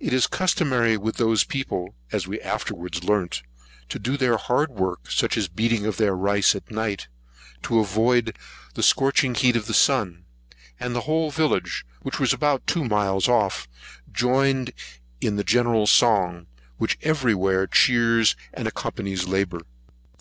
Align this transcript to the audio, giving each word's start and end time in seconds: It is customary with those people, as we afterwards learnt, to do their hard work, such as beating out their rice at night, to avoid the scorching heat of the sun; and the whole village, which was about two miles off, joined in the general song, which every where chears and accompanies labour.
It 0.00 0.12
is 0.12 0.26
customary 0.26 0.96
with 0.96 1.16
those 1.16 1.44
people, 1.44 1.94
as 2.10 2.26
we 2.26 2.40
afterwards 2.40 3.04
learnt, 3.04 3.40
to 3.88 4.00
do 4.00 4.16
their 4.16 4.36
hard 4.36 4.72
work, 4.72 5.08
such 5.08 5.36
as 5.36 5.46
beating 5.46 5.86
out 5.86 5.96
their 5.96 6.16
rice 6.16 6.56
at 6.56 6.72
night, 6.72 7.06
to 7.62 7.78
avoid 7.78 8.36
the 8.74 8.82
scorching 8.82 9.32
heat 9.36 9.54
of 9.54 9.66
the 9.68 9.72
sun; 9.72 10.24
and 10.80 10.92
the 10.92 11.02
whole 11.02 11.30
village, 11.30 11.86
which 12.02 12.18
was 12.18 12.32
about 12.32 12.66
two 12.66 12.84
miles 12.84 13.28
off, 13.28 13.68
joined 14.10 14.72
in 15.20 15.36
the 15.36 15.44
general 15.44 15.86
song, 15.86 16.48
which 16.78 16.98
every 17.02 17.32
where 17.32 17.68
chears 17.68 18.34
and 18.54 18.66
accompanies 18.66 19.28
labour. 19.28 19.60